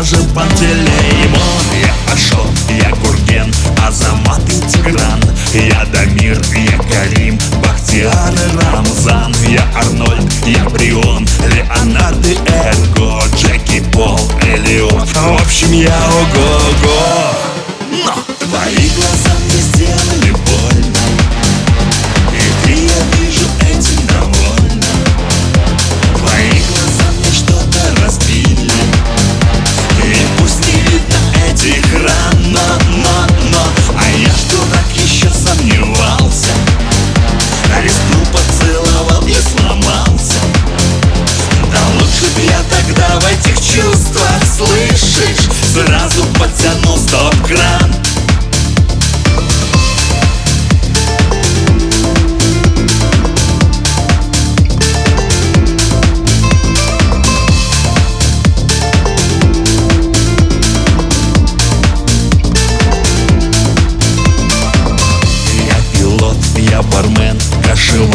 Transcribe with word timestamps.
даже 0.00 0.16
Пантелеймон 0.34 1.66
Я 1.82 2.14
Ашот, 2.14 2.54
я 2.70 2.88
Гурген, 3.02 3.52
Азамат 3.86 4.40
и 4.48 4.58
Тигран. 4.72 5.20
Я 5.52 5.84
Дамир, 5.92 6.40
я 6.54 6.78
Карим, 6.90 7.38
Бахтияр 7.62 8.32
и 8.32 8.56
Рамзан. 8.56 9.34
Я 9.46 9.62
Арнольд, 9.76 10.32
я 10.46 10.64
Брион, 10.70 11.28
Леонард 11.52 12.26
и 12.26 12.38
Эрго 12.48 13.22
Джеки 13.36 13.80
Пол, 13.92 14.18
Элиот. 14.42 15.06
В 15.06 15.42
общем, 15.42 15.72
я 15.72 15.94
ого-го 16.08 16.59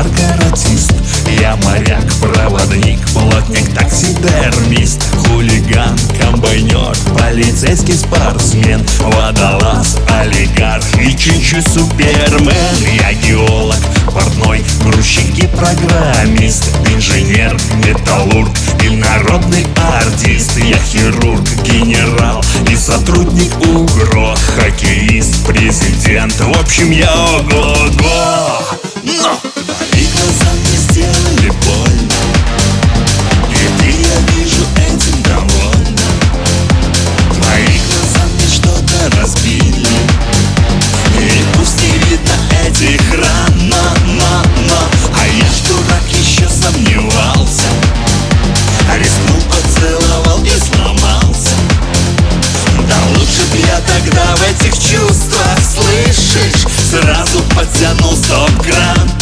кошевар, 0.00 0.06
каратист 0.16 0.92
Я 1.40 1.56
моряк, 1.56 2.04
проводник, 2.20 3.00
плотник, 3.12 3.72
таксидермист 3.74 5.02
Хулиган, 5.16 5.96
комбайнер, 6.20 6.96
полицейский 7.18 7.96
спортсмен 7.96 8.84
Водолаз, 8.98 9.98
олигарх 10.08 10.84
и 11.00 11.16
чуть-чуть 11.16 11.68
супермен. 11.68 12.52
Я 12.94 13.12
геолог, 13.14 13.78
портной, 14.12 14.62
грузчик 14.82 15.38
и 15.38 15.46
программист 15.46 16.64
Инженер, 16.94 17.56
металлург 17.84 18.50
и 18.82 18.90
народный 18.90 19.66
артист. 19.76 20.56
Я 20.58 20.78
хирург, 20.78 21.48
генерал 21.64 22.44
и 22.68 22.76
сотрудник 22.76 23.52
УГРО 23.60 24.34
Хоккеист, 24.56 25.46
президент, 25.46 26.34
в 26.40 26.60
общем 26.60 26.90
я 26.90 27.12
ого-го 27.12 28.69
Сразу 56.90 57.38
подтянул 57.54 58.16
сто 58.16 58.48
грамм. 58.64 59.19